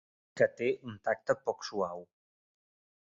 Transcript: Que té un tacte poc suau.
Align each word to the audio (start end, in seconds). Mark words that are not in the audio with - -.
Que 0.39 0.45
té 0.61 0.69
un 0.91 0.97
tacte 1.09 1.35
poc 1.51 1.69
suau. 1.71 2.03